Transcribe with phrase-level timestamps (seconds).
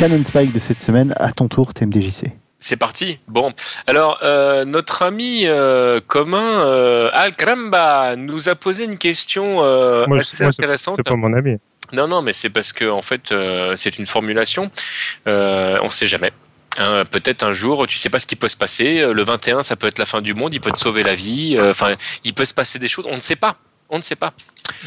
[0.00, 1.12] Canon Spike de cette semaine.
[1.18, 2.32] À ton tour, TMDJC.
[2.58, 3.18] C'est parti.
[3.28, 3.52] Bon,
[3.86, 10.44] alors euh, notre ami euh, commun euh, Al Kramba nous a posé une question assez
[10.44, 10.96] intéressante.
[10.96, 11.58] C'est pas mon ami.
[11.92, 13.34] Non, non, mais c'est parce que en fait,
[13.76, 14.70] c'est une formulation.
[15.26, 16.32] on ne sait jamais.
[16.78, 19.06] Hein, peut-être un jour, tu sais pas ce qui peut se passer.
[19.12, 20.54] Le 21, ça peut être la fin du monde.
[20.54, 21.58] Il peut te sauver la vie.
[21.60, 23.06] Enfin, il peut se passer des choses.
[23.06, 23.58] On ne sait pas.
[23.90, 24.32] On ne sait pas.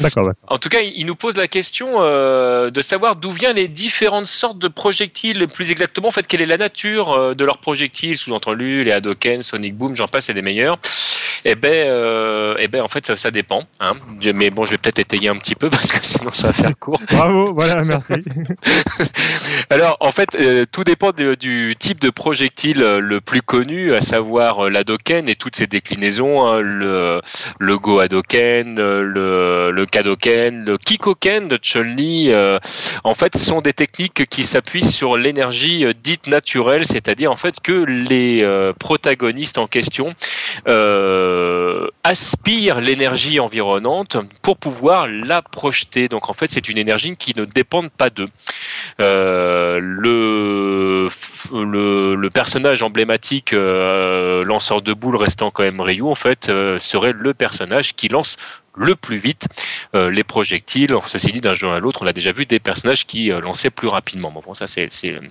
[0.00, 0.30] D'accord.
[0.48, 4.26] En tout cas, il nous pose la question euh, de savoir d'où viennent les différentes
[4.26, 8.18] sortes de projectiles, plus exactement, en fait, quelle est la nature euh, de leurs projectiles,
[8.18, 10.78] sous-entendu les Hadoken, Sonic Boom, j'en passe, c'est des meilleurs.
[11.44, 13.64] Eh ben, euh, eh ben, en fait, ça, ça dépend.
[13.80, 13.94] Hein.
[14.34, 16.78] Mais bon, je vais peut-être étayer un petit peu parce que sinon, ça va faire
[16.78, 17.00] court.
[17.10, 18.14] Bravo, voilà, merci.
[19.70, 20.36] Alors, en fait,
[20.72, 25.66] tout dépend du type de projectile le plus connu, à savoir l'Hadoken et toutes ses
[25.66, 27.20] déclinaisons, hein, le,
[27.58, 32.58] le Go Hadoken, le le Kadoken, le Kikoken de Chun-Li, euh,
[33.02, 37.60] en fait, sont des techniques qui s'appuient sur l'énergie euh, dite naturelle, c'est-à-dire en fait
[37.60, 40.14] que les euh, protagonistes en question
[42.04, 46.08] aspirent l'énergie environnante pour pouvoir la projeter.
[46.08, 48.28] Donc en fait, c'est une énergie qui ne dépend pas d'eux.
[48.98, 51.08] le,
[51.52, 57.94] le, personnage emblématique lanceur de boules restant quand même Ryu, en fait, serait le personnage
[57.94, 58.36] qui lance
[58.76, 59.46] le plus vite
[59.94, 60.94] euh, les projectiles.
[61.06, 63.70] Ceci dit, d'un jeu à l'autre, on a déjà vu des personnages qui euh, lançaient
[63.70, 64.30] plus rapidement.
[64.30, 64.88] Bon, ça, c'est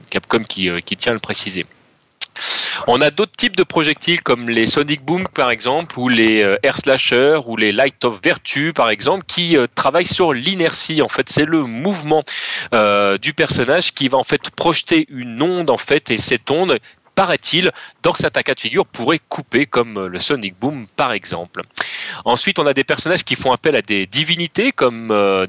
[0.10, 1.66] Capcom euh, qui tient à le préciser.
[2.88, 6.78] On a d'autres types de projectiles comme les Sonic Boom par exemple, ou les Air
[6.78, 11.02] Slasher, ou les Light of Virtue par exemple, qui travaillent sur l'inertie.
[11.02, 12.24] En fait, c'est le mouvement
[13.22, 16.80] du personnage qui va en fait projeter une onde en fait, et cette onde
[17.16, 21.62] paraît-il, dans certains cas de figure, pourrait couper, comme le Sonic Boom par exemple.
[22.26, 25.48] Ensuite, on a des personnages qui font appel à des divinités, comme euh,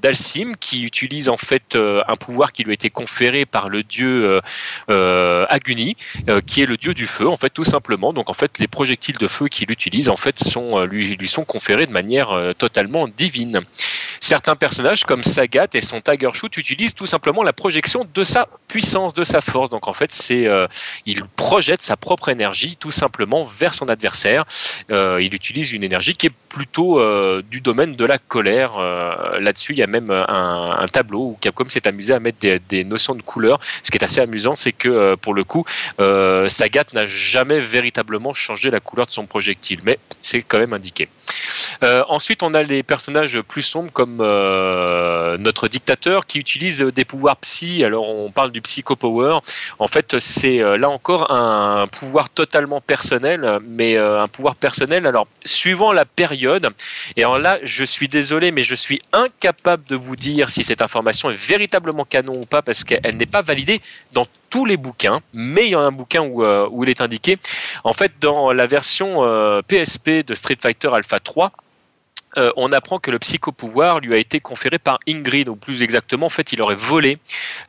[0.61, 4.41] qui utilise en fait euh, un pouvoir qui lui a été conféré par le dieu
[4.91, 5.96] euh, Aguni,
[6.46, 8.12] qui est le dieu du feu, en fait, tout simplement.
[8.12, 11.45] Donc, en fait, les projectiles de feu qu'il utilise, en fait, sont, lui, lui sont
[11.45, 13.62] conférés de manière totalement divine.
[14.24, 18.48] Certains personnages, comme Sagat et son Tiger Shoot, utilisent tout simplement la projection de sa
[18.68, 19.68] puissance, de sa force.
[19.68, 20.48] Donc, en fait, c'est,
[21.05, 24.46] il projette sa propre énergie tout simplement vers son adversaire.
[24.89, 28.79] il utilise une énergie qui est plutôt euh, du domaine de la colère.
[28.79, 32.84] Euh, là-dessus, il y a même un, tableau où Capcom s'est amusé à mettre des,
[32.84, 33.58] notions de couleur.
[33.83, 35.64] Ce qui est assez amusant, c'est que euh, pour le coup,
[35.98, 41.08] Sagat n'a jamais véritablement changé la couleur de son projectile, mais c'est quand même indiqué.
[41.83, 47.85] Ensuite, on a les personnages plus sombres comme notre dictateur qui utilise des pouvoirs psy.
[47.85, 49.39] Alors, on parle du psycho power.
[49.79, 55.07] En fait, c'est là encore un pouvoir totalement personnel, mais un pouvoir personnel.
[55.07, 56.68] Alors, suivant la période.
[57.17, 60.83] Et alors là, je suis désolé, mais je suis incapable de vous dire si cette
[60.83, 63.80] information est véritablement canon ou pas, parce qu'elle n'est pas validée
[64.13, 67.01] dans tous les bouquins, mais il y a un bouquin où, euh, où il est
[67.01, 67.39] indiqué.
[67.83, 69.20] En fait, dans la version
[69.67, 71.51] PSP euh, de Street Fighter Alpha 3,
[72.39, 76.27] euh, on apprend que le psychopouvoir lui a été conféré par Ingrid, ou plus exactement,
[76.27, 77.18] en fait, il aurait volé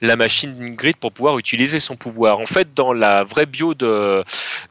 [0.01, 2.39] la machine d'Ingrid pour pouvoir utiliser son pouvoir.
[2.39, 4.23] En fait, dans la vraie bio de,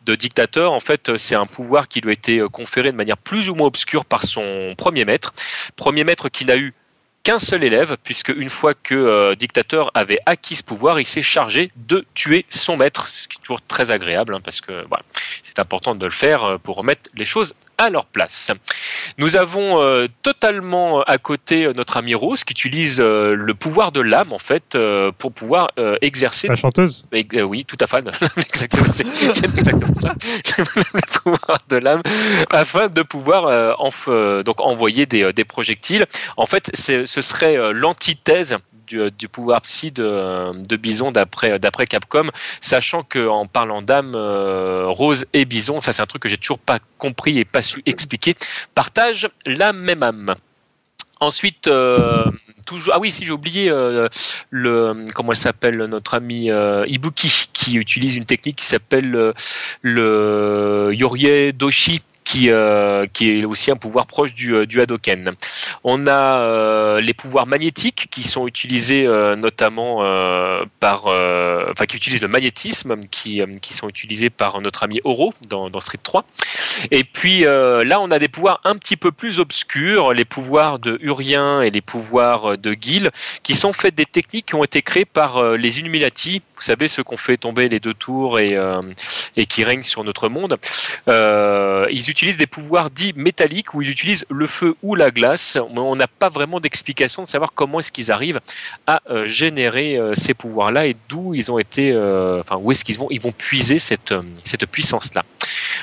[0.06, 3.54] dictateur, en fait, c'est un pouvoir qui lui a été conféré de manière plus ou
[3.54, 5.32] moins obscure par son premier maître,
[5.76, 6.74] premier maître qui n'a eu
[7.24, 11.22] qu'un seul élève, puisque une fois que euh, Dictateur avait acquis ce pouvoir, il s'est
[11.22, 14.84] chargé de tuer son maître, ce qui est toujours très agréable, hein, parce que
[15.42, 18.50] c'est important de le faire euh, pour remettre les choses à leur place.
[19.18, 24.32] Nous avons euh, totalement à côté notre ami Rose qui utilise le pouvoir de l'âme
[24.32, 24.76] en fait
[25.18, 25.70] pour pouvoir
[26.00, 26.48] exercer.
[26.48, 27.06] La chanteuse.
[27.12, 28.04] oui, tout à fait.
[28.36, 29.06] exactement, c'est,
[29.44, 30.14] exactement ça.
[30.58, 32.02] le pouvoir de l'âme
[32.50, 33.76] afin de pouvoir
[34.44, 36.06] donc envoyer des, des projectiles.
[36.36, 38.58] En fait, ce serait euh, l'antithèse
[38.92, 42.30] euh, du, pouvoir psy de, Bison d'après d'après Capcom,
[42.60, 46.38] sachant que en parlant d'âme, euh, Rose et Bison, ça c'est un truc que j'ai
[46.38, 48.34] toujours pas compris et pas su expliquer,
[48.74, 50.34] partagent la même âme.
[51.20, 51.70] Ensuite,
[52.66, 53.70] toujours ah oui si j'ai oublié
[54.50, 56.50] le comment elle s'appelle notre ami
[56.86, 59.32] Ibuki qui utilise une technique qui s'appelle
[59.82, 62.02] le Yorie Doshi
[62.34, 65.30] qui, euh, qui est aussi un pouvoir proche du, euh, Hadoken.
[65.84, 69.98] On a euh, les pouvoirs magnétiques qui sont utilisés notamment
[70.80, 75.70] par, enfin qui utilisent le magnétisme, qui, qui sont utilisés par notre ami Oro dans,
[75.70, 76.24] dans Street 3.
[76.90, 80.98] Et puis là, on a des pouvoirs un petit peu plus obscurs, les pouvoirs de
[81.02, 83.10] Urien et les pouvoirs de Gil,
[83.42, 86.42] qui sont faits des techniques qui ont été créées par les Illuminati.
[86.56, 88.58] Vous savez, ceux qui ont fait tomber les deux tours et,
[89.36, 90.56] et qui règnent sur notre monde.
[91.06, 95.58] ils utilisent utilisent des pouvoirs dits métalliques où ils utilisent le feu ou la glace.
[95.76, 98.40] On n'a pas vraiment d'explication de savoir comment est-ce qu'ils arrivent
[98.86, 102.82] à euh, générer euh, ces pouvoirs-là et d'où ils ont été, euh, enfin où est-ce
[102.82, 105.22] qu'ils vont, ils vont puiser cette cette puissance-là.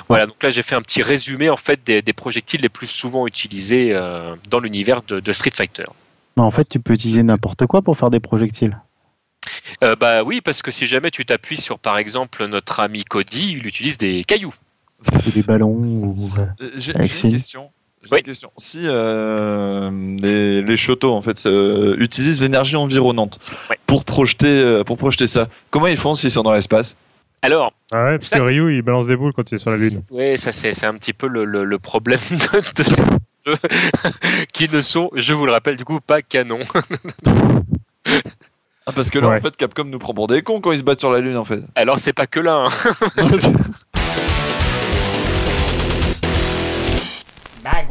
[0.10, 0.26] Voilà.
[0.26, 3.28] Donc là, j'ai fait un petit résumé en fait des, des projectiles les plus souvent
[3.28, 3.94] utilisés
[4.50, 5.86] dans l'univers de, de Street Fighter.
[6.38, 8.80] Mais en fait, tu peux utiliser n'importe quoi pour faire des projectiles.
[9.84, 13.54] Euh, bah oui, parce que si jamais tu t'appuies sur par exemple notre ami Cody,
[13.54, 14.54] il utilise des cailloux.
[15.28, 15.70] Ou des ballons.
[15.72, 16.30] Ou...
[16.38, 17.70] Euh, J'ai Avec j'ai une question.
[18.04, 18.20] J'ai Oui.
[18.20, 18.52] une question.
[18.58, 23.40] Si euh, les, les Shoto en fait euh, utilisent l'énergie environnante
[23.86, 26.96] pour projeter euh, pour projeter ça, comment ils font s'ils sont dans l'espace?
[27.44, 29.72] Alors, Ah ouais, parce Ça, que Ryu, il balance des boules quand il est sur
[29.72, 30.00] la Lune.
[30.12, 33.02] Oui, ça c'est c'est un petit peu le, le- le problème de, de ces
[33.48, 33.56] jeux
[34.54, 36.60] qui ne sont, je vous le rappelle, du coup pas canon.
[38.88, 39.38] Ah, Parce que là Ouais.
[39.38, 41.38] en fait Capcom nous prend pour des cons quand ils se battent sur la lune
[41.38, 41.62] en fait.
[41.76, 42.66] Alors c'est pas que là.
[42.66, 43.28] hein.
[47.64, 47.88] Mag